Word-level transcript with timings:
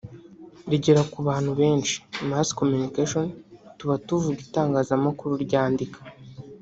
rigera 0.69 1.01
ku 1.11 1.19
bantu 1.27 1.51
benshi 1.59 1.95
(mass 2.29 2.49
communication) 2.59 3.25
tuba 3.77 3.95
tuvuga 4.07 4.37
Itangazamakuru 4.47 5.33
ryandika 5.45 5.99